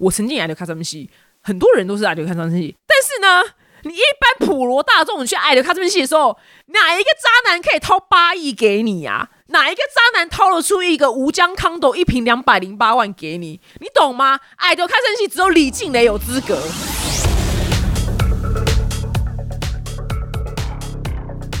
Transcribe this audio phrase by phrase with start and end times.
[0.00, 1.10] 我曾经也爱流卡森西，
[1.42, 3.52] 很多人都是爱流卡森西，但是呢，
[3.82, 6.38] 你一般普罗大众去爱流卡森西的时候，
[6.68, 9.28] 哪一个渣男可以掏八亿给你呀？
[9.48, 13.60] 哪一个渣男掏得出一个吴江康斗一瓶两百零八万给你？
[13.78, 14.40] 你懂吗？
[14.56, 16.58] 爱流卡森西只有李静蕾有资格。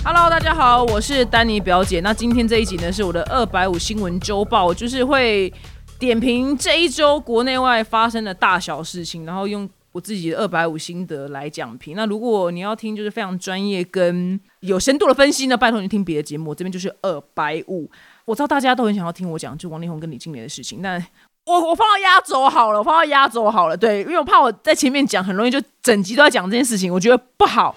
[0.02, 2.00] Hello，大家好，我是丹尼表姐。
[2.00, 5.52] 那今天这一集呢，是我的二百五新闻周报，就是会
[6.00, 11.94] 点评这一周国内外发生的大小事情，然后用我自己的二百五心得来讲评。
[11.94, 17.90] 那如果你要听就是非常专业跟有深度的分析呢，拜托你听别的节目，这边就是二百五。
[18.24, 21.04] 我知道大家都很想要听我讲就王力宏跟李静蕾的事情，但
[21.44, 27.76] 我我放到压轴好了，我放到压轴好了，对，因为我怕我在前面讲很容易就整集都在讲这件事情，我觉得不好。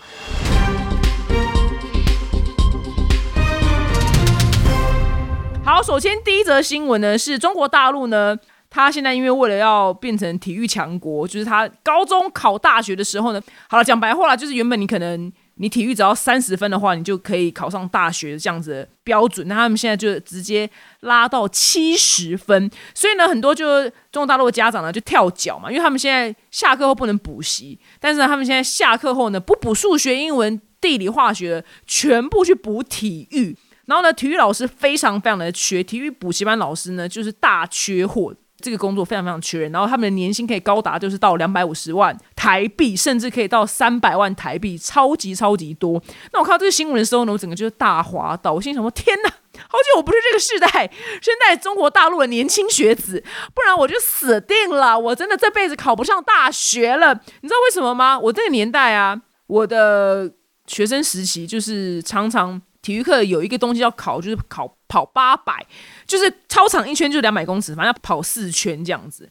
[5.66, 8.38] 好，首先第一则新闻呢，是中国大陆呢，
[8.70, 33.56] 他现在因为为了要变成体育强国，就是他高中考大学的时候呢，好了，讲白话了，就是原本你可能你体育只要三十分的话，你就可以考上大学这样子的标准，那他们现在就直接拉到七十分，所以呢，很多就中国大陆的家长呢就跳脚嘛，因为他们现在下课后不能补习，但是呢，他们现在下课后呢不补数学、英文、地理、化学，全部去补体育。
[33.86, 39.72] 然后呢，体育老师非常非常的缺，体育补习班老师呢就是大缺货，这个工作非常非常缺人。
[39.74, 46.02] 然后他们的年薪可以高达就是到两百五十万台币，甚至可以到三百万台币，超级超级多。
[46.32, 50.90] 那我看到这个新闻的时候呢，我整个就是大滑倒，我心想说：天哪，好久我不是这个时代，
[51.22, 53.22] 现在中国大陆的年轻学子，
[53.54, 57.14] 不然我就死定了，我真的这辈子考不上大学了。
[57.42, 58.18] 你知道为什么吗？
[58.18, 60.32] 我这个年代啊，我的
[60.68, 62.62] 学生时期就是常常。
[62.84, 65.66] 体育课有一个东西要考，就是考跑八百，
[66.06, 69.28] 就是操场一圈就两百公尺，反正要跑四圈这样子。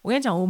[0.00, 0.48] 我跟你讲，我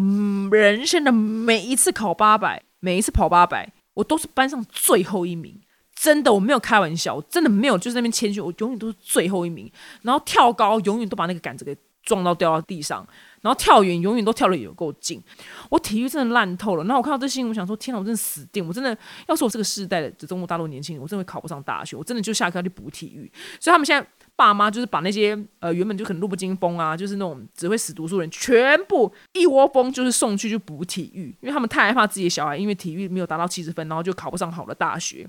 [0.57, 5.61] 人生的每一次考八百，每一次跑八百，我都是班上最后一名，
[5.95, 9.71] 真的，我没有开玩笑，真的没有，就是那边谦虚，我永远都是最后一名。
[10.03, 13.07] 然后跳高，永远都把那个杆子给撞到掉到地上。
[13.43, 15.21] 然后跳远永远都跳的有够近，
[15.69, 16.85] 我体育真的烂透了。
[16.85, 18.65] 然后我看到这新闻，我想说：天哪，我真的死定！
[18.65, 18.97] 我真的
[19.27, 21.97] 要是我这个世代的中国大陆年轻人，我真的会考不上大学。
[21.97, 23.29] 我真的就下课要去补体育。
[23.59, 35.29] 所以他们现在爸妈就是把那些呃原本就可能弱不禁风啊，就是那种只会死读书人，全部一窝蜂就是送去去补体育，因为他们太害怕自己的小孩因为体育没有达到七十分，然后就考不上好的大学，也太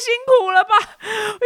[0.00, 0.70] 辛苦了吧！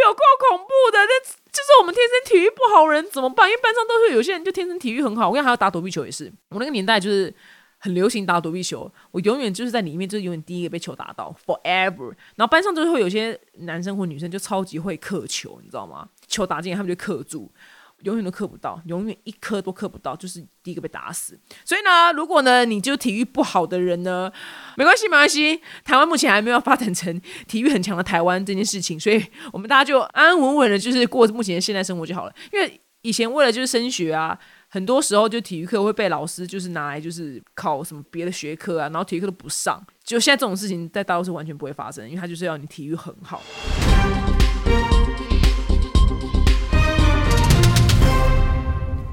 [0.07, 1.42] 有够恐怖的这。
[1.53, 3.47] 就是我们天生体育不好人怎么办？
[3.49, 5.29] 因为班上都是有些人就天生体育很好。
[5.29, 7.33] 我跟还要打躲避球也是，我那个年代就是
[7.79, 12.09] 很流行打躲避球，我永远就是在里面就是永远第一个被球打到，forever。
[12.37, 16.09] 然后班上就是会有些男生或女生就超级会克球，你知道吗？
[16.27, 17.53] 球打进他们就克住。
[18.03, 21.39] 永远都克不到，永远一颗都克不到，就是第一个被打死。
[21.65, 24.31] 所以呢，如果呢，你就体育不好的人呢，
[24.77, 25.61] 没关系，没关系。
[25.85, 32.35] 台湾目前还没有发展成体育很强的台湾这件事情，所以我们大家就安安稳稳的，就是过目前的现代生活就好了。
[32.53, 39.85] 因为以前为了就是升学啊，很多时候就体育课会被老师就是拿来就是考什么别的学科啊，然后体育课都不上。
[40.05, 43.43] 就现在这种事情在大陆是完全不会发生，因为他就是要你体育很好。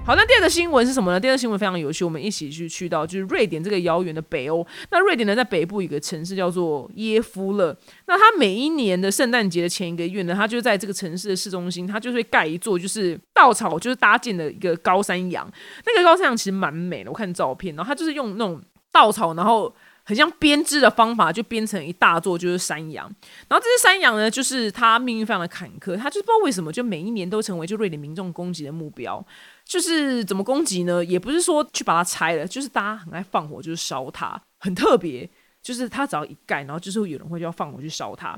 [0.10, 1.20] 好，那第二个新闻是什么呢？
[1.20, 4.66] 第二个新闻非常有趣，我们一起去去到就是瑞典这个遥远的北欧。
[4.90, 7.78] 那瑞典呢，在北部一个城市叫做耶夫勒。
[8.08, 15.48] 那它每一年的圣诞节的前一个月呢，它就在这个城市的市中心，它就会盖一座就是稻草就是搭建的一个高山羊。
[15.86, 18.60] 那个高山羊其实蛮美的，我看照片，然后它就是用那种
[18.92, 19.72] 稻草，然后
[20.04, 23.06] 很像编织的方法，就编成一大座就是山羊。
[23.48, 29.24] 然后这只山羊呢，就是它命运非常的坎坷，它就不知道为什么就每一年都成为就瑞典民众攻击的目标。
[29.70, 31.06] 就是怎么攻击呢？
[31.06, 35.30] 也不是说去把它拆了，就是大家很爱放火，就是烧它，很特别。
[35.62, 38.30] 就是它只要一盖，然后就是有人会就要放火去烧它。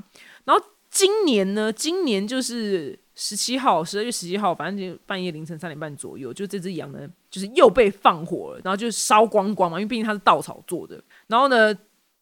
[0.44, 11.02] 然后今年呢，今年就是十七号，十二月十七号，反正就半夜凌晨三点半左右，就这只羊呢，就是又被放火了，然后就烧光光嘛，因为毕竟它是稻草做的。
[11.28, 11.72] 然后呢，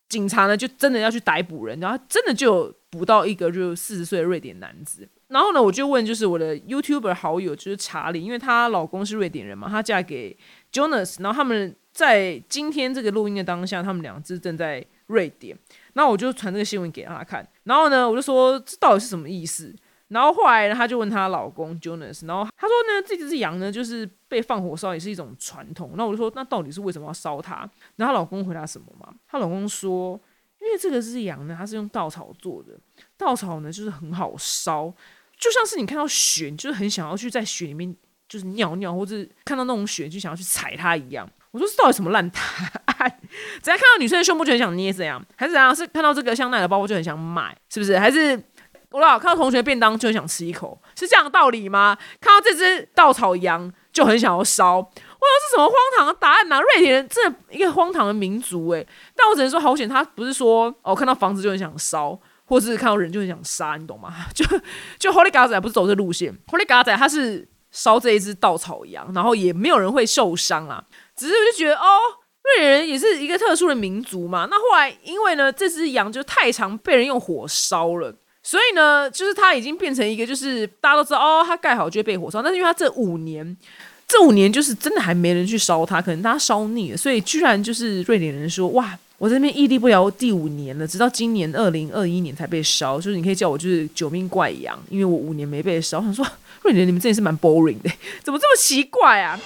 [0.09, 5.09] 警察呢就真的要去逮捕人，然后真的就捕到一个就四十岁的瑞典男子。
[5.31, 10.37] 然后呢，我就问，就是我的 YouTuber 好友，就是查理，因为她老公是瑞典人嘛，她嫁给
[10.73, 15.57] Jonas，然后他们在今天这个录音的当下，他们两只正在瑞典。
[15.93, 19.75] 然后我就传这个新闻给他看，然后呢，我就说这到底是什么意思？
[20.09, 25.93] 然后后来呢，他就问她老公 Jonas，然后他说呢，这只羊呢，就是被放火烧也是一种传统。
[25.95, 27.59] 那我就说，那到底是为什么要烧它？
[27.95, 29.15] 然后她老公回答什么嘛？
[29.29, 30.21] 她老公说，
[30.61, 32.77] 因为这个是羊呢，它是用稻草做的，
[33.17, 34.93] 稻草呢就是很好烧。
[35.41, 37.97] 就像是你看到雪，就是很想要去在雪里面
[38.29, 41.29] 就是尿尿，或者看到那种雪就想要去踩它一样。
[41.51, 45.21] 我说这到底什么烂只要 看到女生的胸部就很想捏，怎样？
[45.37, 45.75] 还是怎样？
[45.75, 47.99] 是看到这个香奈儿包包就很想买，是不是？
[47.99, 48.41] 还是
[48.91, 51.99] 我老看到同学便当就很想吃一口，是这样的道理吗？
[52.21, 56.61] 看到这只稻草羊就很想要烧，我想是什么荒唐的答案呢？
[56.61, 62.17] 瑞典人真的一个荒唐的民族哎，但我只能说好险，他不是说哦看到房子就很想烧，
[62.51, 64.13] 或是看到人就很想杀，你懂吗？
[64.35, 64.45] 就
[64.99, 70.85] 就 Holy God 仔不是走这路线，Holy God 仔他是烧这一只稻草羊，然后也没有人会受伤啊，
[71.17, 71.87] 只是我就觉得哦。
[72.43, 74.49] 瑞典人也是一个特殊的民族嘛。
[74.51, 78.13] 那后来因为呢，这只羊就太常被人用火烧了，
[78.43, 82.43] 所以呢，就是它已经变成一个，就是大家都知道哦，它盖好就会被火烧。
[82.43, 83.55] 但是因为它这五年，
[84.09, 92.99] 这五年就是真的还没人去烧它，可能大家烧腻了，所以居然就是瑞典人说哇，我这边屹立不了第五年了，直到今年二零二一年才被烧。
[92.99, 95.99] 就是你可以叫我就是九命怪羊，因为我五年没被烧。
[95.99, 96.27] 我想说
[96.63, 97.91] 瑞典你们真的是蛮 boring 的，
[98.23, 99.39] 怎么这么奇怪啊？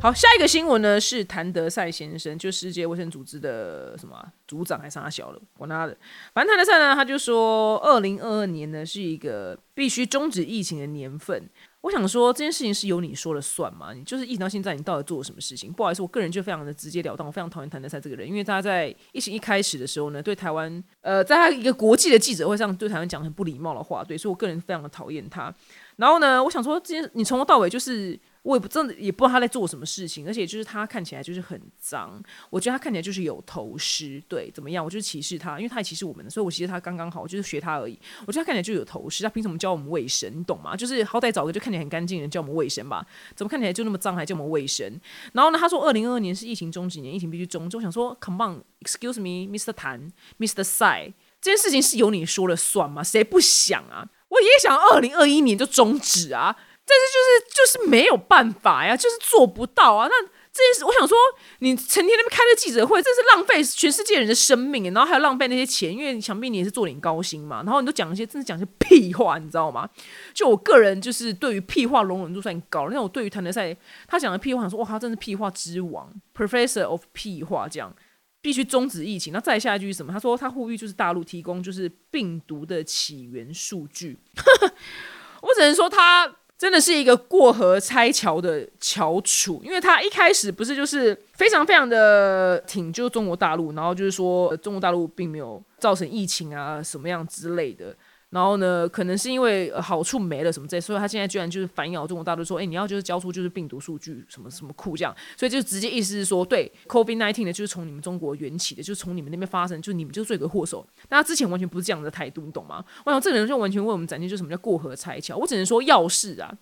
[0.00, 5.96] 好，下一个新闻呢是谭德赛先生，就世界卫生组织的什么组长还是他小了，管他的。
[6.32, 11.42] 反正谭德赛呢，他就说，二零二二年呢是一个必须终止疫情的年份。
[11.82, 13.92] 我想说，这件事情是由你说了算吗？
[13.94, 15.72] 你就是一直到现在，你到底做了什么事情？
[15.72, 25.54] 不好意思，我个人就非常的直截了当，我非常讨厌谭德赛这个人，因为他在疫情一开始的时候呢，对台湾，呃，在他一个国际的记者会上对台湾讲很不礼貌的话，对，所以我个人非常的讨厌他。
[25.96, 28.18] 然后呢，我想说，这件你从头到尾就是。
[28.48, 32.18] 我也不真的也不知道他在做什么事情，而且就是他看起来就是很脏，
[32.48, 34.82] 我觉得他看起来就是有头虱，对，怎么样？
[34.82, 37.98] 我就是歧视他，因为他也歧视我们，所以我其实他刚刚好，我就是学他而已。
[38.26, 40.32] 我觉得他看起来就有头虱，他凭什么教我们卫生？
[40.34, 40.74] 你懂吗？
[40.74, 43.06] 就是好歹找个就看起来很干净的人教我们卫生吧，
[43.36, 44.98] 怎么看起来就那么脏还教我们卫生？
[45.34, 47.68] 然后呢，他说二零二二年是疫情终几年，疫情必须终。
[47.68, 49.74] 就想说，Come on，excuse me，Mr.
[49.74, 50.64] Tan，Mr.
[50.64, 51.12] Sai，
[51.42, 53.04] 这件事情是由你说了算吗？
[53.04, 54.08] 谁不想啊？
[54.30, 56.56] 我也想二零二一年就终止啊。
[56.88, 60.08] 但是就是就是没有办法呀，就是做不到啊。
[60.08, 61.16] 那这件事，我想说，
[61.60, 67.62] 你成天那边开个记者会，这是浪费全世界人的生命，然后还要浪费那些钱，因为想必你也是做点高薪嘛。
[67.62, 69.88] 然后你都讲一些，真的讲些屁话，你知道吗？
[70.34, 72.88] 就我个人就是对于屁话容忍度算高。
[72.88, 73.76] 那我对于谭德赛
[74.08, 77.94] 他讲的屁话，想说哇，他真是屁话之王，Professor of 屁话，这样
[78.40, 79.32] 必须终止疫情。
[79.32, 80.12] 那再下一句是什么？
[80.12, 84.18] 他说他呼吁就是大陆提供就是病毒的起源数据。
[85.42, 86.34] 我只能说他。
[86.58, 97.94] 真的是一个过河拆桥的翘楚，因为他一开始不是就是非常非常的挺就中国大陆，然后就是说中国大陆并没有造成疫情啊什么样之类的。
[98.30, 110.86] 然后呢，可能是因为好处没了什么这，所以他现在居然就是反咬中国大陆说，哎，你要就是交出就是病毒数据什么什么库这样，所以就直接意思是说，对，COVID nineteen 的就是从你们中国缘起的，就是从你们那边发生，就你们就是罪魁祸首。
[111.08, 112.84] 但他之前完全不是这样的态度，你懂吗？
[113.06, 115.36] 我想这个人就完全为我们展现，就什么叫过河拆桥。
[115.36, 116.54] 我只能说，要是啊，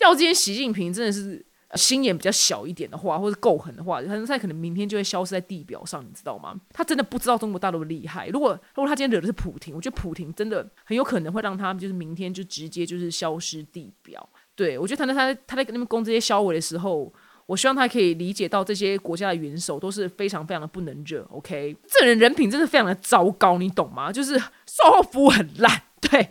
[0.00, 1.44] 要今天习近平真的是。
[1.76, 6.54] 心眼比较小一点的话，或者够狠的话，他他可能明天就会消失在地表上，你知道吗？
[6.72, 8.28] 他真的不知道中国大陆厉害。
[8.28, 14.28] 如果如果他今天惹的是普京，我觉得普京真的很有可能会让他就是明天就直接就是消失地表。
[14.54, 17.12] 对我觉得他在他他在那边攻这些销毁的时候，
[17.44, 21.26] 我希望他可以理解到这些国家的元首都是非常非常的不能惹。
[21.30, 24.10] OK，这人人品真的非常的糟糕，你懂吗？
[24.10, 26.30] 就是售后服务很烂，对。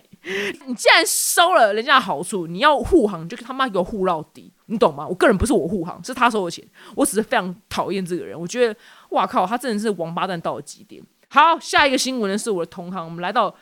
[0.65, 5.07] 你既然收了人家的好处，你要护航就他妈给我护到底，你懂吗？
[5.07, 8.39] 我个人不是我护航，是他收的钱，我只是非常讨厌这个人。
[8.39, 8.75] 我觉得，
[9.11, 11.03] 哇靠，他真的是王八蛋到了极点。
[11.29, 13.55] 好，下一个新闻呢是我的同行，我们来到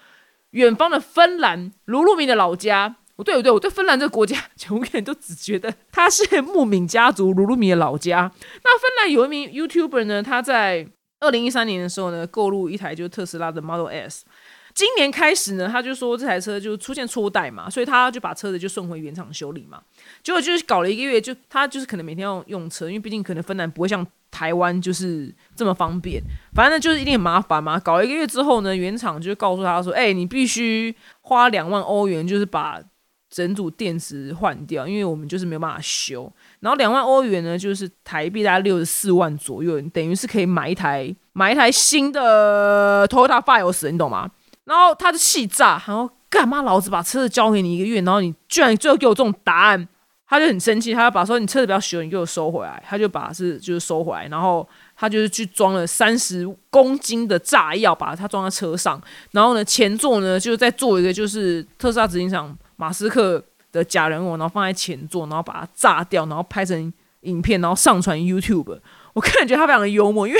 [0.51, 2.95] 远方的芬兰，卢鲁米的老家。
[3.15, 4.35] 我对，我对，我对芬兰这个国家
[4.69, 8.31] 永远都只觉得他是牧民家族卢鲁米的老家。
[8.63, 10.87] 那芬兰有一名 YouTuber 呢，他在
[11.19, 14.25] 二零一三年的时候呢，购入一台就是特斯拉的 Model S。
[14.73, 19.81] 今年开始呢，他就说这台车就出现错代嘛，所以他就把车子就送回原厂修理嘛。
[20.23, 26.19] 结果就是搞了一个月，就他就是可能每天要用车，因为毕竟可能芬兰不会像台湾就是这么方便，
[26.55, 27.79] 反正就是一定很麻烦嘛。
[27.79, 32.81] 搞了一个月之后呢，原厂就告诉他说：“哎，你必须花两万欧元，就是把
[33.29, 36.31] 整组电池换掉，因为我们就是没有办法修。
[36.61, 44.31] 然后两万欧元呢，就是台币大概六十四万左右，等于是可以买一台买一台新的 Toyota f i r e 你懂吗？”
[44.65, 46.61] 然后他就气炸，然后干嘛？
[46.61, 49.87] 老子把车子交给你一个月，然后你居然最后给我这种答案，
[50.27, 52.81] 他就很生气，他要把说你车子不要修，你给我收回来。
[52.87, 59.01] 他就把是就是收回来，然后他就是去装了三十公斤的炸药，把它装在车上。
[59.31, 66.91] 然后呢，前座呢就在做一个就是特斯拉执行长马斯克的假人偶，然后放在前座，然后把它炸掉，然后拍成
[67.21, 68.79] 影片，然后上传 YouTube。
[69.13, 70.39] 我个人觉得他非常的幽默，因为。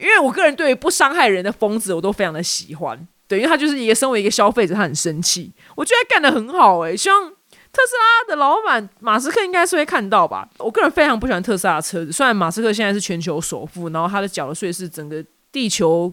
[0.00, 3.06] 因为我个人对于不伤害人的疯子，我都非常的喜欢。
[3.28, 5.52] 对，因为他就是一个身为一个消费者，他很生气。
[5.76, 7.30] 我觉得他干的很好，诶，希望
[7.72, 10.48] 特斯拉的老板马斯克应该是会看到吧？
[10.58, 16.12] 我个人非常不喜欢特斯拉的车子，虽然马斯克现在是全球首富，然后他的缴的税是整个地球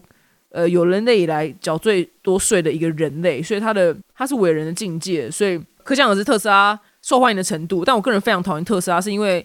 [0.50, 7.84] 呃有人类以来缴最多税的一个人类，所以他的他是伟人的境界，所以可想而知特斯拉受欢迎的程度。
[7.84, 9.44] 但我个人非常讨厌特斯拉，是因为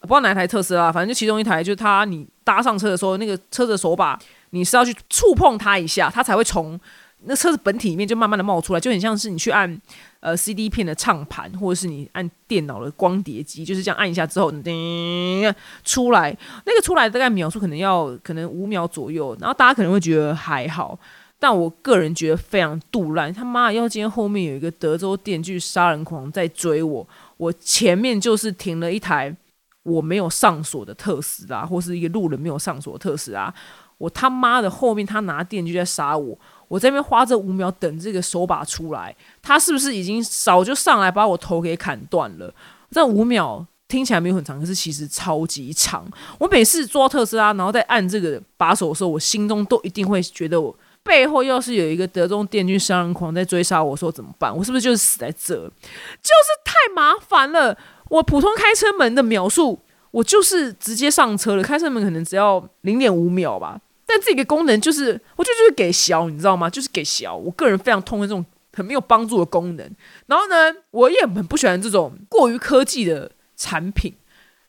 [0.00, 4.16] 不知道哪一台特斯拉，反正就其中一台，就是它你搭上车的时候，那个车子的手把
[4.50, 6.78] 你是要去触碰它一下，它才会从
[7.26, 9.80] 那车子本体里面就慢慢的冒出来，就很像是你去按。
[10.20, 16.34] 呃，CD 片的唱盘，或者是你按电脑的光碟机，就是这样按一下之后，叮出来，
[16.64, 20.98] 那个出来大概秒数可能要可能五秒左右，然后大家可能会觉得还好，
[21.38, 23.30] 但我个人觉得非常杜烂。
[23.30, 29.36] 他妈，要今天后面有一个德州电锯杀人狂在追我，我前面就是停了一台
[29.84, 33.54] 我没有上锁的特斯拉，或是一个路人没有上锁的特斯拉，
[33.98, 36.36] 我他妈的后面他拿电锯在杀我。
[36.66, 42.52] 我这边花这五秒等这个手把出来，他是不是已经早就上来把我头给砍断了？
[42.90, 46.10] 这五秒听起来没有很长，可是其实超级长。
[46.38, 54.56] 我每次抓特斯拉，然后在按这个把手的时候，我心中都一定会觉得，我背后要是有一个德州电锯杀人狂在追杀我，说怎么办？
[54.56, 55.54] 我是不是就是死在这？
[55.54, 57.76] 就是太麻烦了。
[58.08, 59.80] 我普通开车门的秒数，
[60.10, 63.80] 我就是直接上车了，开车门可能只要零点五秒吧。
[64.06, 66.68] 但这个功能就是，我觉得就是给小，你知道吗？
[66.68, 67.34] 就是给小。
[67.34, 68.44] 我个人非常痛恨这种
[68.74, 69.90] 很没有帮助的功能。
[70.26, 74.12] 然后呢，我也很不喜欢这种过于科技的产品。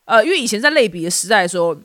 [0.06, 1.76] 呃，因为以前在类比的时代的时候，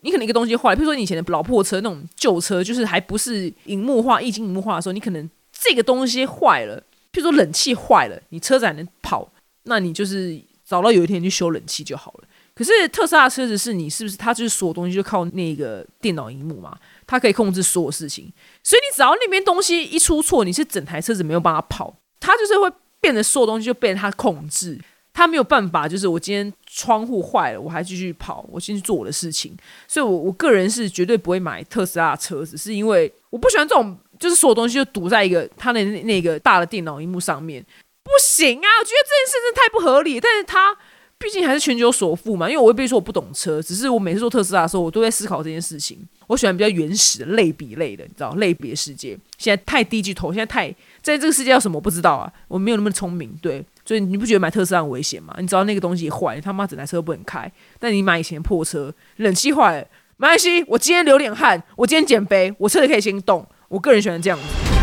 [0.00, 6.80] 你可能一个东西坏，比如说你以前的老破车那种旧车，就是还不是荧幕化、液晶荧幕化的时候，你可能这个东西坏了，
[7.12, 9.30] 譬如说冷气坏了，你车子还能跑，
[9.62, 12.28] 那你就是找到有一天去修冷气就好了。
[12.54, 14.16] 可是特斯拉车子是你是不是？
[14.16, 16.76] 它就是所有东西就靠那个电脑荧幕嘛。
[17.06, 18.32] 它可以控制所有事情，
[18.64, 22.68] 所以你只要那边东西一出错，你是整台车子没有办法跑，它就是会
[23.00, 24.80] 变得所有东西就被它控制，
[25.12, 29.56] 它没有办法，就是我今天窗户坏了，我还继续跑，我先去做我的事情。
[29.86, 37.64] 所以，我我个人是绝对不会买特斯拉车子，是因为我不喜欢这种，就是所有东西就堵在一个它的那个大的电脑荧幕上面，
[38.06, 38.68] 不行啊！
[38.80, 40.76] 我觉得这件事真的太不合理，但是它。
[41.18, 45.98] 毕竟还是全球首富嘛，因为我未必说我不懂车，只是我每次做特斯拉的时候，我都在思考这件事情。
[46.26, 49.16] 我喜欢比较原始的类比类的，你知道，类别世界。
[49.38, 50.68] 现在太低巨头，现在太
[51.00, 55.34] 在这个世界要什么我不知道啊，我没有那么聪明，对，所以你不觉得买特斯拉很危险吗？
[55.40, 57.50] 你知道那个东西坏，他妈整台车不能开。
[57.80, 59.86] 但你买以前破车，冷气坏了
[60.18, 63.48] 没关系，我今天流点汗，我今天减肥，我车子可以先动。
[63.68, 64.75] 我个人喜欢这样子。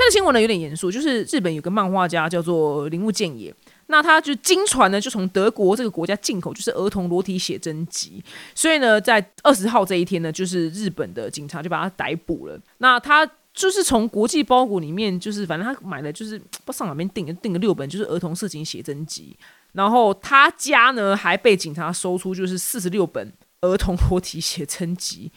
[0.00, 3.54] 这个新闻呢有点严肃，就是日本有个漫画家叫做铃木健也，
[3.88, 12.58] 那他就经传呢就从德国这个国家进口就是儿童裸体写真集，所以呢在二十号这一天呢，就是日本的警察就把他逮捕了。
[12.78, 19.36] 那他就是从国际包裹里面，就是反正他买的就是不上哪边订订了六本就是儿童色情写真集，
[19.72, 23.30] 然后他家呢还被警察搜出就是四十六本
[23.60, 25.30] 儿童 裸体写真集，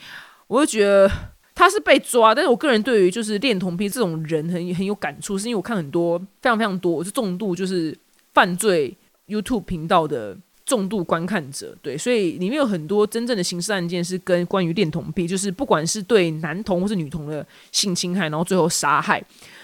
[0.47, 1.11] 我就觉得。
[1.55, 7.97] 他是被抓，但是我个人对于就是恋童癖这种人很很有感触，是因为我看很多非常非常多，我是重度就是
[8.33, 8.95] 犯罪
[9.27, 19.23] YouTube 频道的重度观看者，对，所以里面有很多真正的刑事案件是跟关于恋童癖，就是不管是对男童或是女童的性侵害，然后最后杀害。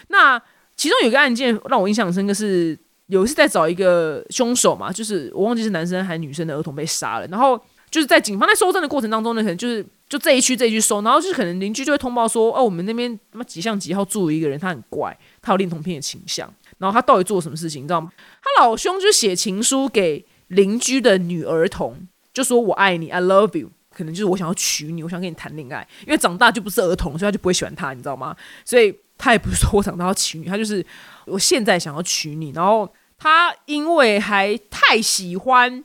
[0.09, 0.39] 那
[0.75, 2.77] 其中有一个案件让我印象深刻，是
[3.07, 9.85] 有一次在找一个凶手嘛，就是我忘记是男生还是女生的儿童被杀了，然后就是在警方在搜证的过程当中呢，可能就是。
[10.09, 18.09] 就这一区这一区搜，然后就是可能邻居就会通报说，哦，我们那边什么几巷几号住一个人，他很怪，他有恋童癖的倾向，然后他到底做什么事情，你知道吗？
[18.41, 28.35] 他老兄就写情书给邻居的女儿童，就说我爱你，I love you，可能就是我想要娶你，我想跟你谈恋爱，因为长大就不是儿童，所以他就不会喜欢他，你知道吗？
[28.65, 30.83] 所以他也不是说我长大要娶你，他就是
[31.27, 35.83] 我现在想要娶你，然后他因为还太喜欢。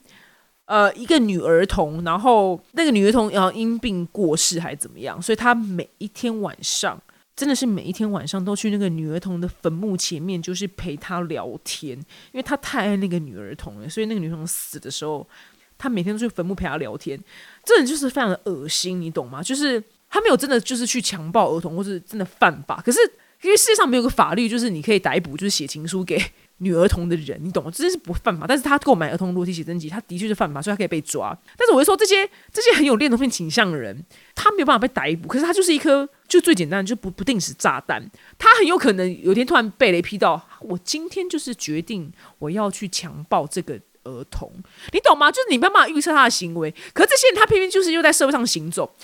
[0.67, 6.99] 呃，一个女儿童，然后那个女儿童然后因病过世还是怎么样，所以他每一天晚上，
[7.37, 15.29] 真的是每一天晚上都去那个女儿童的坟墓前面，就是陪她聊天，因为他太爱那个女儿童了，所以那个女儿童死的时候，
[15.77, 17.23] 他每天都去坟墓陪她聊天，
[17.65, 19.43] 这人就是非常的恶心，你懂吗？
[19.43, 22.99] 就是他没有真的就是去强暴儿童，或是真的犯法，可是
[23.43, 26.19] 因为世界上没有个法律，就是你可以逮捕，就是写情书给。
[26.59, 27.71] 女儿童的人，你懂吗？
[27.75, 31.37] 这是不犯法，但是他购买儿童裸体写真集，他的确是犯法，所以他可以被抓。
[31.59, 35.29] 但是我会说，这些这些很有恋童癖倾向的人，他没有办法被逮捕。
[35.29, 38.09] 可是他就是一颗，就最简单，就不不定时炸弹。
[38.39, 44.53] 他很有可能有一天突然被雷劈到，我今天就是决定我要去强暴这个儿童，
[44.93, 45.33] 你懂吗？
[45.33, 48.95] 就是你没办法预测他的行为，可是这些人他偏偏就是又在社会上行走。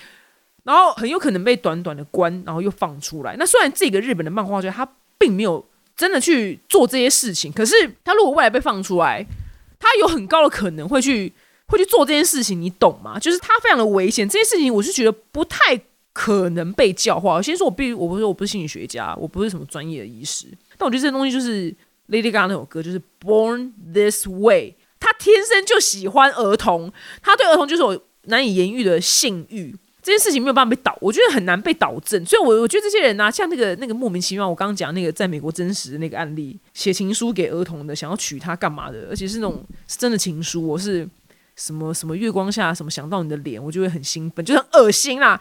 [0.62, 3.34] 然后很有可能被短短的关，然后又放出来。
[3.38, 5.66] 那虽然这个日本的漫画家他并没有
[6.00, 9.22] 真的去做这些事情，可是他如果未来被放出来，
[9.78, 11.30] 他有很高的可能会去
[11.66, 13.18] 会去做这件事情，你懂吗？
[13.18, 15.78] 就是他非常的危险，这件事情我是觉得不太
[16.14, 17.42] 可能被教化。
[17.42, 20.46] 先说我必我不是我不是心理学家，我不是什么专业的医师，
[20.78, 21.70] 但我觉得这东西就是
[22.08, 26.90] Lady Gaga 那首歌，就是 Born This Way，他天生就喜欢儿童，
[27.20, 29.76] 他对儿童就是有难以言喻的性欲。
[30.02, 32.24] 这件事情没有办法被导，我觉得很难被导正。
[32.24, 41.08] 所以，我我觉得这些人呢，像那个那个莫名其妙，我刚刚讲那个在美国真实的那个案例，写情书给儿童的，想要娶她干嘛的，而且是那种是真的情书，我是
[41.56, 45.40] 什么什么月光下什么想到你的脸，我就会很兴奋，就很恶心啦。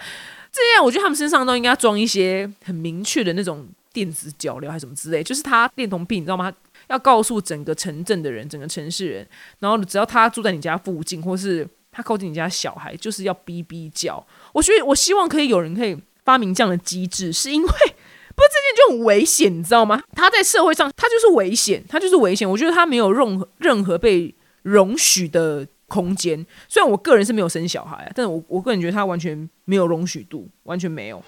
[0.51, 6.51] 这样，我觉得他们身上都应该装一些很明确的那种电子脚镣，还是什么之类，就是他恋童癖，你知道吗？
[6.87, 9.27] 要告诉整个城镇的人，整个城市人，
[9.59, 11.67] 然后只要他住在你家附近，或是
[11.99, 14.25] 他靠近你家小孩，就是要逼逼叫。
[14.53, 20.01] 我觉得，我希望可以有人可以发明这样的机制，是因为不是这件就很危险，你知道吗？
[20.13, 22.49] 他在社会上，他就是危险，他就是危险。
[22.49, 26.47] 我觉得他没有任何任何被容许的空间。
[26.69, 31.21] 虽然我个人是没有生小孩，但是我我个人觉得他完全没有容许度，完全没有。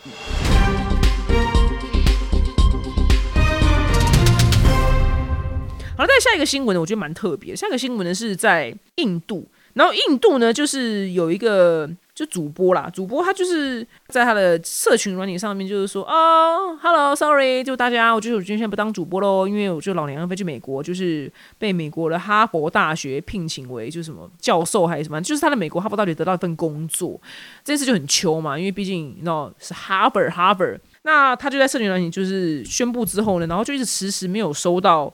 [5.98, 7.54] 好了，再下一个新闻呢，我觉得蛮特别。
[7.56, 11.90] 下一个新闻呢是在印度，然后印度呢就是有一个。
[12.13, 27.20] 就主播啦，主播他就是在他的社群软体上面，就是说哦，Hello，Sorry，就大家，我就是我今天不当主播喽，因为我就老娘要飞去美国，就是被美国的哈佛大学聘请为就是什么教授还是什么，就是他的美国哈佛大学得到一份工作，
[27.63, 35.12] 这件事就很糗嘛，因为毕竟你知道是 Harvard，Harvard，那他就在社群软体就是宣布之后呢，然后就一直迟迟没有收到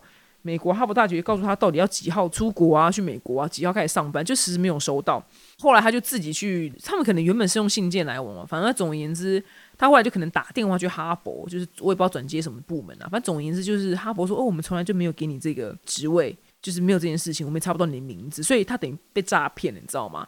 [0.47, 5.21] 美国哈佛大学告诉他到底要几号出国啊，去美国啊，几号开始上班，就迟迟没有收到。
[5.59, 9.43] 后来他就自己去，他们可能原本是用信件来往嘛，反正总而言之，
[9.77, 20.25] 他后来就可能打电话去哈佛，就是我也不知道转接什么部门啊，反正总而言之就是哈佛说，哦，我们从来就没有给你这个职位，就是没有这件事情，我们也查不到你的名字，所以他等于被诈骗了，你知道吗？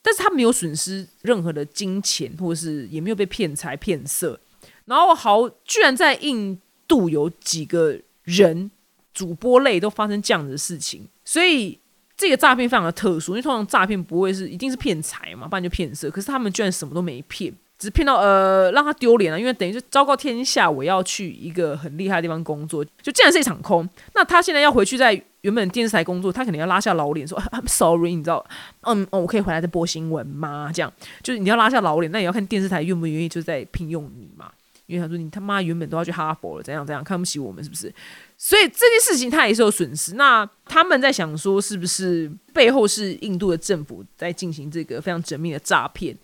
[0.00, 4.38] 但是他没有损失任何的金钱，或者是也没有被骗财骗色，
[4.84, 8.70] 然后好，居然在印度有几个人
[9.12, 11.78] 主播类都发生这样子的事情，所以。
[12.16, 16.10] 这个诈骗非常的特殊，因为通常诈骗不会是一定是骗财嘛，不然就骗色。
[16.10, 23.88] 可是他们居然什么都没骗，只骗到呃让他丢脸了，因为等于是昭告天下，我要去一个很厉害的地方工作，就竟然是一场空。
[24.14, 28.44] 那他现在要回去在原本电视台工作，他肯定要拉下老脸说 I'm sorry，你知道，
[28.82, 30.70] 嗯哦，我可以回来再播新闻吗？
[30.74, 30.92] 这样
[31.22, 34.52] 就是你要拉下老脸，那也要看电视台愿不愿意就在聘用你嘛。
[34.90, 37.94] 因为他说你他妈原本都要去哈佛了，怎样怎样看不起我们是不是？
[38.36, 40.14] 所以这件事情他也是有损失。
[40.14, 46.16] 那他们在想说，是不是背后是印度的政府在进行这个非常缜密的诈骗？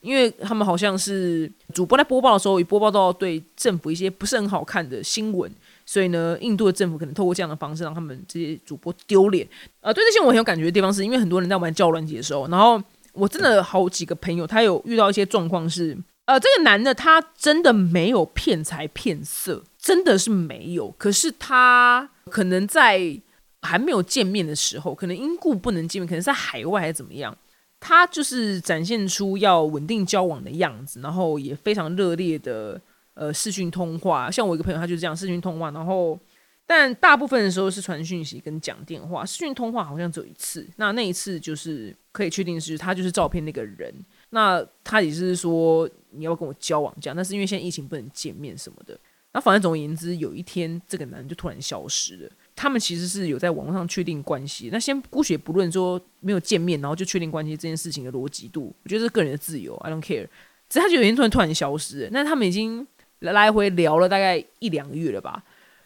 [0.00, 5.50] 因为他们好像是主播在播报的时候，也播报到对政府一些不是很好看的新闻，
[5.84, 9.46] 所以呢，印度的政府可能透过这样的方式让他们这些主播丢脸。
[9.80, 12.82] 呃，对这些我很有感觉的地方，是因为很多人在玩教乱节的时候，然后
[13.12, 15.98] 我真的好几个朋友，他有遇到一些状况是。
[16.32, 20.90] 呃，这个男的他真的没有骗财骗色，真的是没有。
[20.92, 23.20] 可是他可能在
[23.60, 27.36] 还没有见面的时候，可能因故不能见面，可能在海外还是怎么样，
[27.78, 32.80] 他就是展现出要稳定交往的样子，然后也非常热烈的
[33.12, 34.30] 呃视讯通话。
[34.30, 36.18] 像我一个朋友，他就是这样视讯通话，然后
[36.66, 40.66] 但大部分的时候是传讯息跟讲电话，视讯通话好像只有一次。
[40.76, 43.94] 那那一次就是可以确定是他就是照片那个人。
[44.30, 45.86] 那他也是说。
[46.14, 48.98] 你要跟我交往这样，但是因为现在疫情不能见面什么的，
[49.32, 52.30] 那反正总而言之，有一天这个男人就突然消失了。
[52.54, 60.28] 他们其实是有在网络上确定关系，那先姑且不论说没有见面，然后就确定关系这件事情的逻辑度，我觉得是个人的自由，I don't care。
[60.68, 62.86] 只是他就有一天突然突然消失了，那他们已经
[63.20, 65.42] 来回聊了大概一两个月了吧。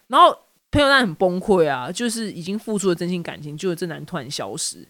[0.07, 0.37] 然后
[0.71, 4.85] 朋友那很崩溃啊，就是已经付出了真心感情，就是这男突然消失。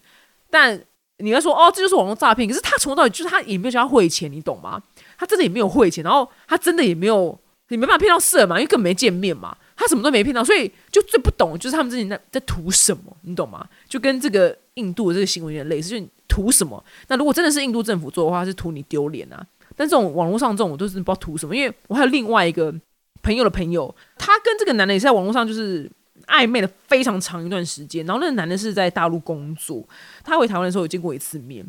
[0.50, 0.80] 但
[1.18, 4.82] 你要说哦，这就是网络诈骗，可是他从头到尾就是他也没有叫他汇钱，你懂吗？
[5.18, 13.68] 他真的也没有汇钱，然后他真的也没有，你没办法骗到色嘛，因为根本没见面嘛，他什么都没骗到，所以就最不懂就是他们之前在在图什么，你懂吗？
[13.88, 16.82] 就跟这个印度的这个新闻有点类似，就是图什么？
[17.08, 19.44] 那如果真的是印度政府做的话，是图你丢脸啊！
[19.76, 22.74] 但这种网络上这种，我都是不知道图什么，因为我还有另外一个
[23.22, 25.90] 朋友的朋友，他跟这个男的也是在网络上就是
[26.26, 29.86] 暧昧了非常长一段时间，然后那个男的是在大陆工作，
[30.24, 31.64] 他回台湾的时候有见过一次面，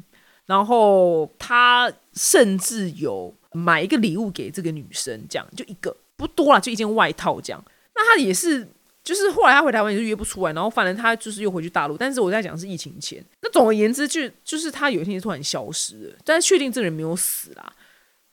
[0.49, 3.33] 然后他甚至有。
[3.51, 7.59] 买一个礼物给这个女生，这样就一个不多了，就一件外套这样。
[7.95, 8.63] 那他也是，
[9.03, 11.97] 就是后来他回台湾也是约不出来，然后反正他就是又回去大陆。
[11.97, 13.25] 但是我在讲是疫情前。
[13.41, 17.73] 那总而言之，就就是他有一天突然消失了，但是确定这个人没有死啦。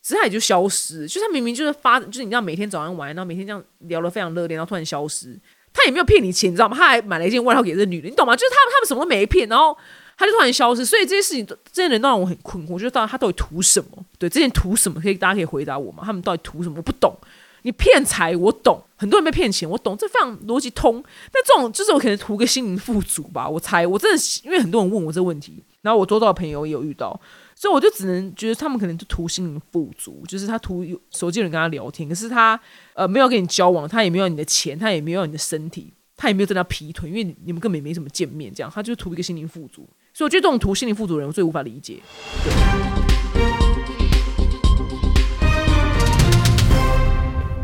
[0.03, 5.35] 只是他也就消失，就是他明明就是发，就是你知道每天早上玩，然后每天这样聊得非常热烈，然后突然消失，
[5.73, 6.77] 他也没有骗你钱，你知道吗？
[6.77, 8.37] 他还买了一件外套给这女的，你懂吗？
[8.37, 9.75] 就是他们他们什么都没骗，然后
[10.17, 14.05] 他就突然消失，所以这些事情这些人都让我很困惑，我觉得到底他到底图什么？
[14.19, 15.01] 对，这些图什么？
[15.01, 16.03] 可以大家可以回答我吗？
[16.05, 16.77] 他们到底图什么？
[16.79, 17.17] 我不懂。
[17.63, 21.03] 你骗财我懂，很多人被骗钱我懂，这非常逻辑通。
[21.33, 27.21] 但这种就是我可能图个心灵富足吧，我猜我真的因为很多人问我这个问题，然后我周遭的朋友也有遇到。
[27.57, 32.59] 所以我就只能觉得他们可能就图心灵富足，就是他图有手机人跟他聊天，可是他
[32.95, 39.89] 呃没有跟你交往，他也没有你的钱，他也没有你的身体，他也没有跟他劈腿，因为你们根本没怎么见面，这样他就图一个心灵富足。
[40.17, 42.01] 所以我觉得这种图心灵富足的人，我最无法理解。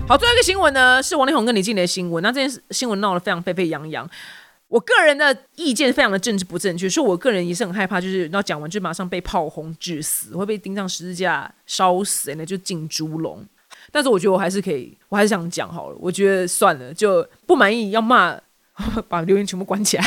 [0.06, 4.06] 好，最后一个新闻呢是王力宏跟李静的新闻，那这件事新闻闹得非常沸沸扬扬。
[4.68, 13.42] 我个人的意见非常的政治不正确，所以我个人也是很害怕，就是要讲完就马上被炮轰致死，会被钉上十字架烧死，那就进猪笼。
[13.90, 15.96] 但是我觉得我还是可以，我还是想讲好了。
[15.98, 18.38] 我觉得算了，就不满意要骂，
[19.08, 20.04] 把留言全部关起来。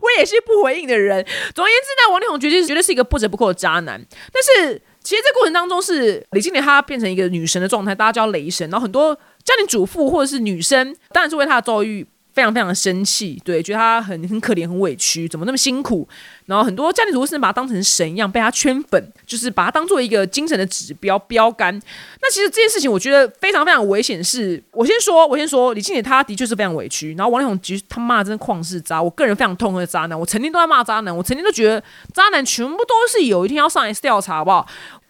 [0.00, 1.24] 我也是不回应的人。
[1.54, 4.04] 总而言之呢，王力宏绝对绝对是一个不折不扣的渣男。
[4.32, 12.06] 但是其实这过程当中是李金莲她变成一个女神的状态，大家叫雷神，然后很多家庭主妇或者是女生，当然是为他的遭遇。
[12.34, 16.06] 非常非常的生气，对，觉得他很很可怜、很委屈，怎么那么辛苦？
[16.46, 21.72] 然后很多家庭主妇甚至把他当成神一样，被他圈粉，就是把他当做一个精神的指标标杆。
[22.20, 24.22] 那其实这件事情，我觉得非常非常危险。
[24.22, 27.14] 是我先说，我先说，李庆姐她的确是非常委屈。
[27.14, 30.18] 然后王力宏其实他骂真的旷世渣，我个人非常痛恨渣男。
[30.18, 34.66] 我曾经都在骂渣男，我曾经都觉得渣男全部都是有一天要上 S 调查，好不好？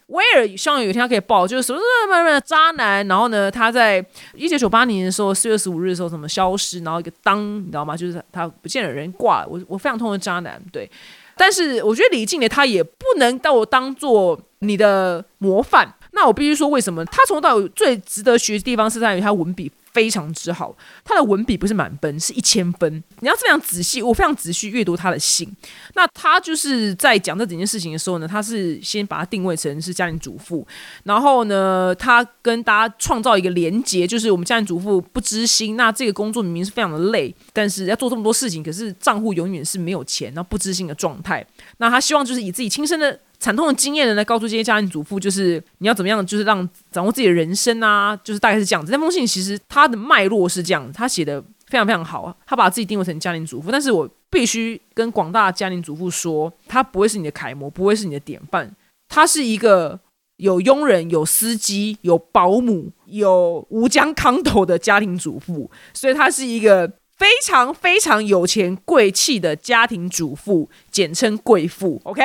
[0.07, 7.97] 威尔希望有一天他可以爆，就是什么什么什么渣男，然后呢，他在一九九八年的时候四月十五日的时候什么消失，然后一个当，你知道吗？
[7.97, 9.47] 就是他不见了人挂了。
[9.49, 10.89] 我我非常痛恨渣男，对。
[11.37, 15.93] 但是我觉得李静蕾他也不能到我当做你的模范。
[16.11, 19.71] 那我必须说，为什么他从到最值得学的地方是在于他文笔。
[19.95, 23.01] 非常之好，他的文笔不是满分，是一千分。
[23.21, 25.49] 你要非常仔细，我非常仔细阅读他的信。
[25.93, 30.67] 那他就是在讲这整件事情的时候呢，他是先把它定位成是家庭主妇，
[31.05, 35.77] 然后呢，他跟大家创造一个连接，就是我们家庭主妇不知心。
[35.77, 41.47] 那这个工作明明是非常的累，但是要做这么多事情，可是账户永远是没有钱，那不知心的状态。
[41.77, 43.17] 那他希望就是以自己亲身的。
[43.39, 48.91] 惨痛的经验呢，来告诉这些家庭主妇，就是你要怎么样，就是让掌握自己的人生啊，就是大概是这样子。
[48.91, 53.71] 那封信其实它的脉络是这样，他写的非常非常好啊，他把自己定位成家庭主妇。
[53.71, 58.75] 但是我必须跟广大家庭主妇说，他不会是你的楷模，不会是你的典范。
[59.07, 59.99] 他是一个
[60.37, 72.01] 有佣人、有司机、有保姆、有吴江康头的家庭主妇，所以他是一个非常非常有钱贵气的家庭主妇，简称贵妇。
[72.03, 72.21] OK。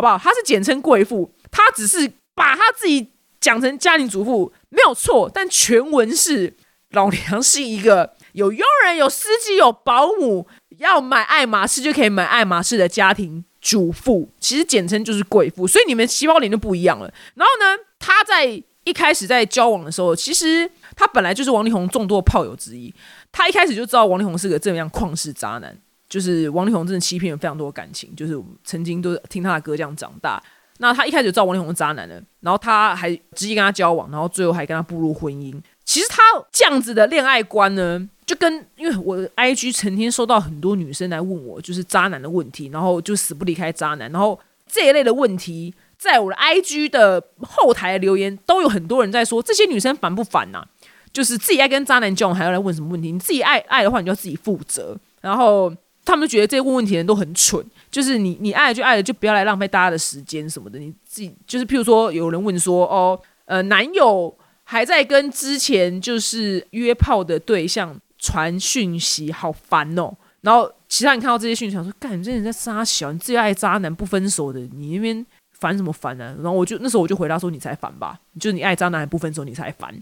[0.00, 0.16] 好不好？
[0.16, 3.06] 他是简称贵妇，他只是把他自己
[3.38, 5.30] 讲成家庭主妇，没有错。
[5.32, 6.56] 但全文是
[6.92, 10.46] 老娘是一个有佣人、有司机、有保姆，
[10.78, 14.30] 要买爱马仕就可以买爱马仕的家庭主妇。
[14.40, 17.12] 其实简称就是贵妇，所以你们细胞脸就不一样了。
[17.34, 18.46] 然后呢，他在
[18.84, 22.94] 一开始在交往的时候，其实他本来就是王力宏众多炮友之一。
[23.30, 25.76] 他一开始就知道王力宏是个这样旷世渣男。
[26.10, 30.42] 就是王力宏真的欺骗了非常多感情，就是曾经都听他的歌这样长大。
[30.78, 35.54] 那他一开始知道王力宏是渣男的，然后他还直接跟他交往，然后最后还跟他步入婚姻。
[35.84, 50.64] 其实他这样子的恋爱观呢，就跟因为我的 I G 成天收到很多女生来问我，就是渣男的问题，然后就死不离开渣男，然后这一类的问题，在我的 I G 的后台留言都有很多人在说，这些女生烦不烦呐？
[51.12, 53.12] 就是自己爱跟渣男交往，还要来问什么问题？
[53.12, 55.70] 你自己爱爱的话，你就要自己负责，然后。
[56.04, 60.78] 他们觉得这些问问题的人都很蠢，就是你你爱了就爱了，就不要来浪费大家的时间什么的。
[60.78, 64.34] 你自己就是，譬如说有人问说，哦，呃，男友
[64.64, 70.12] 还在跟之前就是约炮的对象传讯息，好烦哦。
[70.40, 76.34] 然后其他人看到这些讯息，想说，干，你这人在杀小，你自己爱渣男不分手的，你那边烦什么烦呢？
[76.42, 79.94] 然后我就那时候我就回答说，你才烦吧，就是你爱渣男还不分手，你才烦。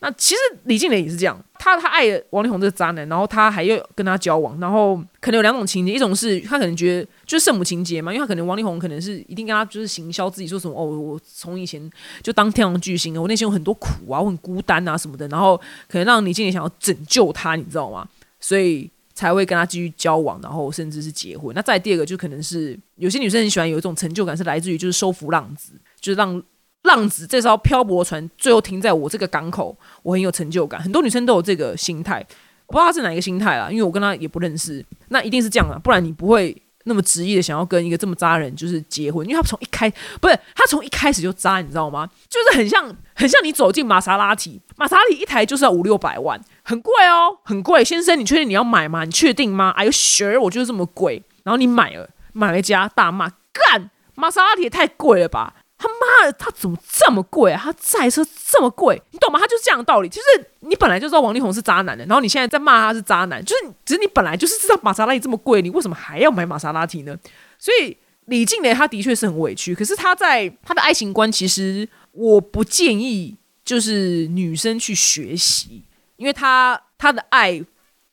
[0.00, 11.90] 那其实李静蕾也是这样，她她爱王力宏这个渣男，然后她还要跟他交往，然后可能有两种情节，一种是她可能觉得就是圣母情节嘛，因为她可能王力宏可能是一定跟他就是行销自己说什么哦，我从以前
[12.22, 15.56] 就当天王巨星啊，我内心有很多苦啊，我很孤单啊什么的，然后
[15.88, 18.08] 可能让李静蕾想要拯救他，你知道吗？
[18.38, 21.52] 所以才会跟他继续交往，然后甚至是结婚。
[21.56, 26.40] 那再第二个就可能是有些女生很喜欢有一种成就感，是来自于就是收服浪子，就是让。
[26.82, 30.80] 浪子这艘漂泊船最后停在我这个港口，我很有成就感。
[30.80, 32.24] 很多女生都有这个心态，
[32.66, 34.84] 我不知道她是哪一个心态啦，因为我跟她也不认识。
[35.08, 42.08] 那一定是这样的，不然你不会那么执意的想要跟一个这么渣人就是结婚，因为他从一开不是他从一开始就渣，你知道吗？
[42.30, 47.84] 就是很像很像你走进玛莎拉蒂，玛莎拉蒂一台就是要五六百万，很贵哦，很贵。
[47.84, 49.04] 先生，你确定你要买吗？
[49.04, 50.40] 你确定吗？Are you sure？
[50.40, 51.22] 我就是这么贵。
[51.42, 55.54] 然后你买了，买了家大骂干，玛莎拉蒂也太贵了吧！
[55.78, 57.60] 他妈的，他怎么这么贵啊？
[57.62, 59.38] 他赛车这么贵，你懂吗？
[59.38, 60.08] 他就是这样的道理。
[60.08, 67.16] 就是你本来就知道王力宏是渣男的，然后你现在在骂他是渣男，就是只是你本来就是知道玛莎拉蒂这么贵，你为什么还要买玛莎拉蒂呢？
[67.60, 75.84] 所以李静蕾他的确是很委屈，可是他在他的爱情观，其实我不建议就是女生去学习，
[76.16, 77.64] 因为他他的爱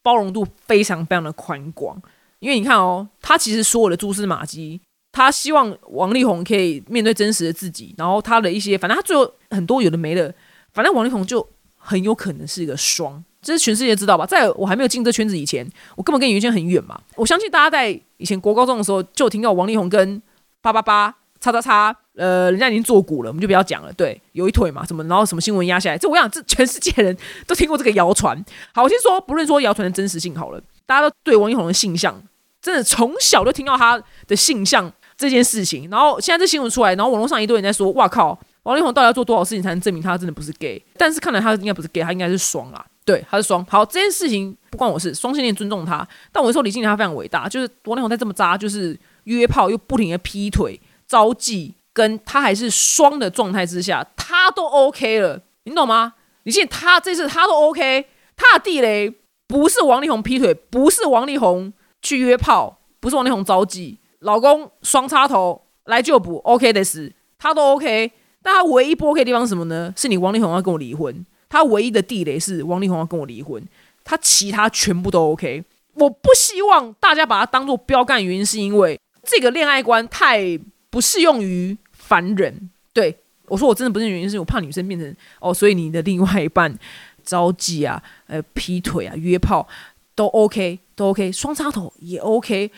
[0.03, 1.99] 包容度非常非常的宽广。
[2.39, 4.79] 因为你看哦，他其实所有的蛛丝马迹。
[5.15, 10.35] 他希望王力宏可以面对真实的自己，然后他的一些，反正他最后很多有的没的，
[10.73, 11.47] 反正王力宏就
[11.77, 14.25] 很有可能是一个双，这是全世界知道吧？
[14.25, 16.99] 在我还没有进这圈子以前，我根本跟娱乐圈很远嘛。
[17.15, 20.21] 我相信大家在以前国高中的时候就听到王力宏跟
[20.59, 23.93] 八八八叉叉叉，呃，人家已经做股了，我们就不要讲了。
[23.93, 27.15] 对，有一腿嘛，什么，然后什么新闻压下来，这我想这全世界人
[27.47, 28.43] 都听过这个谣传。
[28.73, 32.21] 好，我先说，不论说谣传的真实性好了，大家都对王力宏的性向，
[32.61, 34.91] 真的从小就听到他的性向。
[35.17, 42.85] 这件事情，然后现在这新闻出来，然后网络上一堆人在说：“哇靠，王力宏到底要做多少事情才能证明他真的不是 gay？” 但是看来他应该不是 gay，他应该是双啦。
[43.05, 43.63] 对，他是双。
[43.65, 46.05] 好，这件事情不关我事，双性恋尊重他。
[46.31, 56.15] 但我说李静他非常伟大，就是王力宏在这么渣，就是约炮又不停的劈腿、招妓，跟他还是双的状态之下，他都 OK 了，你懂吗？
[56.43, 59.13] 李静他这次他都 OK，他的地雷
[59.47, 63.97] 不是王力宏劈腿，不是王力宏去约炮，不是王力宏招妓。
[64.25, 68.11] 老公双插头来就补，OK 的事，他都 OK。
[68.41, 69.93] 但他唯一不 OK 的地方是什么呢？
[69.95, 71.25] 是你王力宏要跟我离婚。
[71.47, 73.63] 他唯一的地雷是王力宏要跟我离婚。
[74.03, 75.63] 他其他全部都 OK。
[75.93, 80.59] 我不希望大家把他当做标杆，原因是因为这个恋爱观太
[80.89, 82.69] 不适用于凡人。
[82.93, 86.77] 对我说，我真的不是原因，是我怕女生变成哦，所以你的另外一半
[87.23, 89.67] 招妓啊、呃劈腿啊、约炮
[90.13, 92.71] 都 OK，都 OK，双插头也 OK。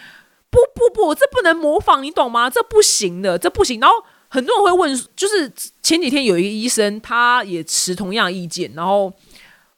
[0.49, 2.49] 不不不，这不能模仿，你懂吗？
[2.49, 3.79] 这不行的，这不行。
[3.79, 3.95] 然后
[4.29, 5.51] 很多人会问，就是
[5.83, 9.11] 前几天有一个医生，他也持同样意见，然后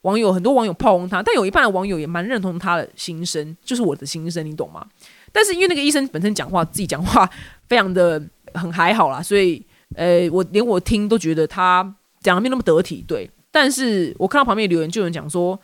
[0.01, 4.86] 网友很多网友炮轰他，但有一半的网友也蛮认同他的心声，就是我的心声，你懂吗？
[5.32, 7.29] 但是因为那个医生本身讲话自己讲话
[7.67, 8.21] 非常的
[8.53, 13.03] 很还好啦，所以呃，我连我听都觉得他讲的没那么得体。
[13.08, 15.60] 对，但是我看到旁边留言就有人讲说。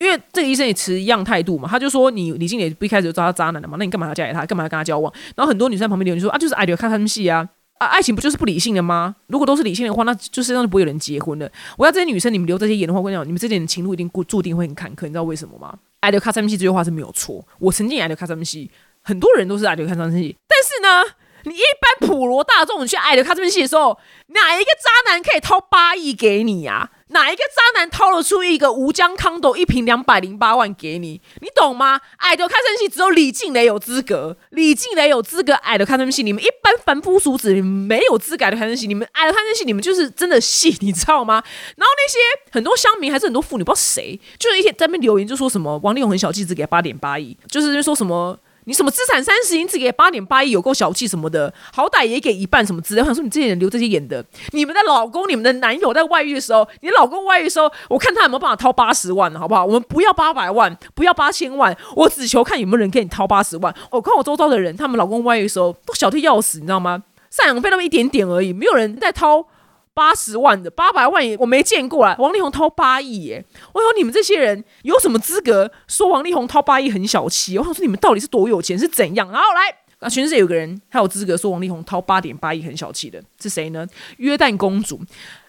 [0.00, 4.44] 因为这个医生也持一样态度嘛，他就说你李静蕾不一开始就知道他渣男的嘛，那你干嘛要嫁给他？
[4.44, 5.12] 干嘛要跟他交往？
[5.36, 7.46] 然后很多女生旁边留言说啊，就是爱流看他们戏啊
[7.78, 9.14] 啊，爱情不就是不理性的吗？
[9.26, 11.50] 如果都是理性的话，那就世上就不会有人结婚了。
[11.76, 15.74] 我要这些女生，你们留这些言的话，我跟你讲，你们这点情路一定固注定会很坎坷，你知道为什么吗？
[16.00, 18.70] 爱流看他们戏这句话是没有错，我曾经也爱流看他们戏，
[19.02, 26.90] 很多人都是爱流看他们戏，但是呢，你一般普罗大众去爱流看他们戏的时候，哪一个渣男可以掏八亿给你呀？
[27.10, 31.20] 哪一个渣男掏了出一个吴江康斗一瓶两百零八万给你？
[31.40, 32.00] 你懂吗？
[32.16, 41.42] 爱的看生戏只有李静蕾有资格，李静蕾有资格爱的看生戏，你们一般凡夫俗子你们没有资格的看生戏，你们爱的看生戏，你们就是真的戏，你知道吗？
[41.76, 42.18] 然后那些
[42.52, 48.38] 很多乡民还是很多妇女，不知道谁，就是一天在那边留言就说什么王力宏很小气，只给八点八亿，就是说什么。
[48.70, 53.02] 你什么资产三十亿，只给八点八亿，有够小气什么的，好歹也给一半什么资料。
[53.02, 59.64] 我想说，你这些人留这些演的，你们的老公、你们的男友在外遇的时候，你老公外遇的时候，我看他有没有办法掏八十万，好不好？
[59.64, 63.74] 我们不要八百万，不要八千万，我只求看有没有人给你掏八十万。
[63.90, 67.02] 我看我周遭的人，他们老公外遇的时候都小气要死，你知道吗？
[67.32, 69.44] 赡养费那么一点点而已，没有人在掏。
[69.92, 72.16] 八十万的八百万也我没见过啊！
[72.18, 73.44] 王力宏掏八亿耶！
[73.72, 77.58] 我说你们这些人有什么资格说王力宏掏八亿很小气？
[77.58, 79.30] 我想说你们到底是多有钱是怎样？
[79.30, 83.86] 然后来啊，全世界有个人他有资格说王力宏掏八点八亿很小气的是谁呢？
[84.16, 85.00] 约旦公主，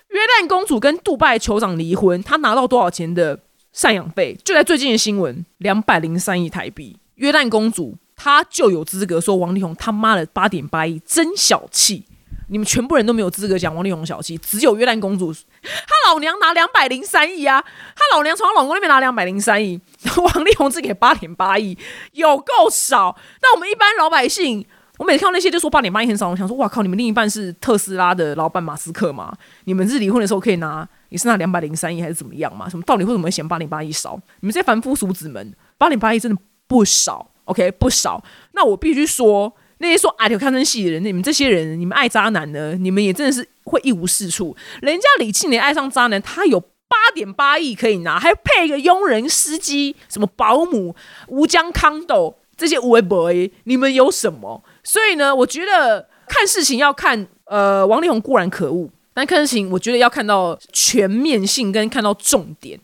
[0.09, 3.39] 约旦公主跟杜拜酋长离婚，她拿到多少钱的
[3.73, 4.37] 赡养费？
[4.43, 6.97] 就在最近的新闻，两百零三亿台币。
[7.15, 12.03] 约旦公主她就有资格说王力宏他妈的八点八亿真小气。
[12.51, 17.63] 你们全部人都没有资格讲王力宏小气，只有约旦公主，她老娘拿两百零三亿啊！
[17.95, 19.79] 她老娘从她老公那边拿两百零三亿，
[20.21, 21.77] 王力宏只给八点八亿，
[22.11, 23.15] 有够少。
[23.39, 24.65] 但我们一般老百姓，
[24.97, 26.81] 我每次看到那些就说八点八亿很少，我想说，哇靠！
[26.81, 29.33] 你们另一半是特斯拉的老板马斯克吗？
[29.63, 32.67] 你们是离婚的时候可以拿，你是拿两百零三亿还是怎么样嘛？
[32.67, 33.05] 什么道理？
[33.05, 34.19] 为什么会嫌八点八亿少？
[34.41, 38.21] 你们这些凡夫俗子们，八点八亿真的不少，OK，不少。
[38.51, 39.55] 那我必须说。
[39.81, 42.75] 那些说爱看看生戏的人，你们这些人，你们爱渣男呢？
[42.75, 44.55] 你们也真的是会一无是处。
[44.81, 50.95] 人家李庆年爱上渣男，他有八点八亿可以拿，还配一个佣人、司机、什么保姆、
[51.27, 54.63] 吴江康斗，这些无为 boy，你们有什么？
[54.83, 62.79] 所以呢，我觉得看事情要看，呃，王力宏固然可恶，但看事情我觉得要看到全面性跟看到重点。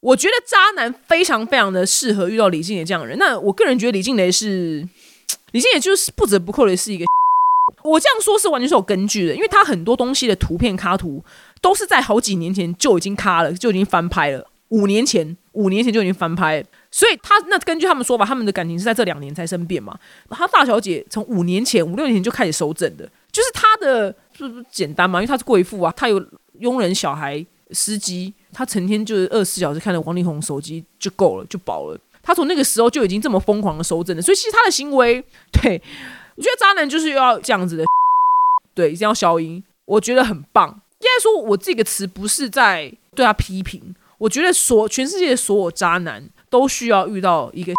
[0.00, 3.16] 我觉得渣男非常非常的适合遇到李静蕾这样的人。
[3.18, 4.84] 那我个人觉得李静蕾是
[5.52, 7.04] 李现也，就是不折不扣的是一个。
[7.84, 11.24] 我这样说是完全是有根据的，因为他很多东西的图片卡图
[11.60, 14.46] 都是在好几年前就已经卡了，就已经翻拍了。
[14.68, 19.98] 五年前，五年前就已经翻拍，所以他那根据他们说法，他们的感情是在这两年才生变嘛。
[20.30, 25.18] 他大小姐从五年前、五六年前就开始收整的，就是他的是不是简单嘛？
[25.18, 26.24] 因为他是贵妇啊，他有
[26.60, 31.98] 佣人、小孩、司机，他成天就是二十四小时看着王力宏手机就够了，就饱了。
[32.22, 35.82] 他从那个时候就已经这么疯狂的收证了，所以其实他的行为，对
[36.36, 37.84] 我觉得渣男就是要这样子的，
[38.74, 40.68] 对，一定要消音，我觉得很棒。
[41.00, 43.94] 应该说，我这个词不是在对他批评。
[44.18, 47.72] 我觉得所全世界所有渣男都需要遇到一个，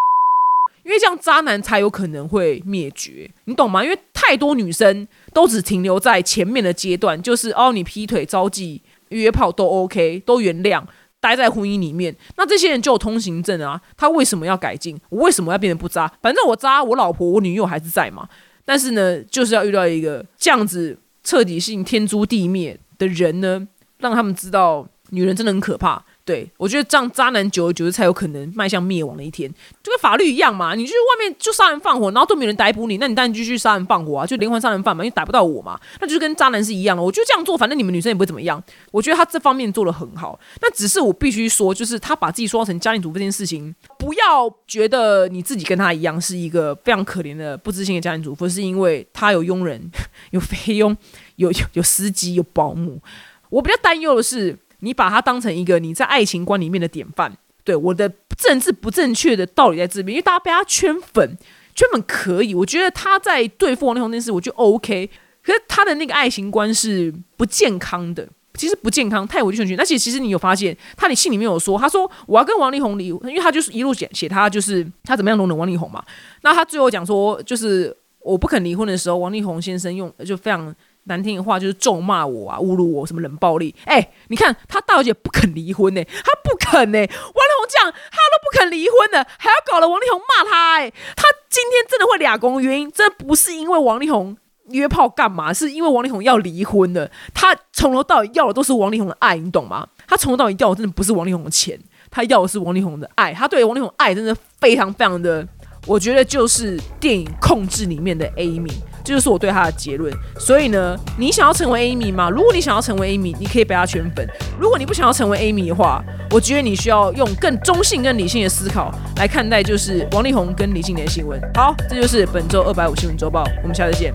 [0.84, 3.82] 因为这样渣男才有可能会灭绝，你懂吗？
[3.82, 10.84] 因为太多女生都只停留在前面的阶段，就是哦，你劈腿、招妓、约炮都 OK，都原谅，
[11.23, 12.13] 待在婚姻里面。
[12.36, 14.99] 那这些人就有通行证啊，他为什么要改进？
[15.07, 16.12] 我为什么要变得不渣？
[16.21, 18.27] 反正我渣，我老婆、我女友还是在嘛。
[18.65, 23.65] 但是呢，就是要遇到一个这样子彻底性天诛地灭的人呢，
[23.99, 26.03] 让他们知道女人真的很可怕。
[26.25, 30.73] 对，我觉得这样渣男久而久之才有可能迈向灭亡的一天，就跟法律一样嘛。
[30.73, 35.77] 你去外面就杀人放火，然后都没人逮捕你，那你当然继续杀人放火啊，就连环杀人犯嘛，因为逮不到我嘛。
[35.99, 37.03] 那就是跟渣男是一样的。
[37.03, 38.63] 我觉得这样做，反正你们女生也不会怎么样。
[38.91, 40.39] 我觉得他这方面做的很好。
[40.62, 49.91] 那只是我必须说，就是他把自己说成家庭主妇这件事情，不要觉得你自己跟他一样是一个非常可怜的不知心的家庭主妇，是因为他有佣人、
[50.31, 50.95] 有菲佣、
[51.36, 53.01] 有有司机、有保姆。
[53.49, 54.57] 我比较担忧的是。
[54.84, 57.32] 你把他当成一个你在爱情观里面的典范，
[57.63, 61.38] 对我的政治不正确的道理在这边，因为大家被他圈粉，
[61.74, 65.10] 圈粉可以，我觉得他在对付王力宏那件事，我觉得 OK，
[65.41, 69.80] 可是他的那个爱情观是不健康的，其实不健康，太委曲求全。
[69.80, 76.04] 而且其实你有发现，他你信里面有说，他说我要跟王力宏离，因为他就是一路写写他就是他怎么样容忍王力宏嘛。
[76.41, 80.76] 那他最后讲说，就是我不肯离婚的时候，王力宏先生用就非常。
[81.06, 83.76] 难听的话就是咒骂我啊，侮辱我，什么冷暴力？
[83.86, 86.98] 哎，你看他大小姐不肯离婚呢，他不肯呢。
[86.98, 90.76] 王力宏这样，他都不肯离婚的，还要搞了王力宏骂他。
[90.76, 94.36] 哎，他今天真的会俩公，原因真的不是因为王力宏
[94.70, 97.12] 约炮干嘛，是因为王力宏要离婚的。
[97.34, 99.88] 他从头到尾要的都是王力宏的爱，你懂吗？
[100.08, 101.78] 他从头到尾要的真的不是王力宏的钱，
[102.10, 103.34] 他要的是王力宏的爱。
[103.34, 105.46] 他对王力宏爱真的非常非常的，
[105.86, 108.72] 我觉得就是电影控制里面的 Amy。
[109.06, 110.13] 这就是我对他的结论。
[110.39, 112.30] 所以呢，你想要成为 Amy 吗？
[112.30, 114.26] 如果你想要成为 Amy，你可以被他圈粉。
[114.58, 121.38] 如果你不想要成为 Amy 的话，我觉得你需要用更中性、更理性的思考来看待，就是王力宏跟李静莲新闻。
[121.54, 123.43] 好，这就是本周二百五新闻周报。
[123.62, 124.13] 我们下次见。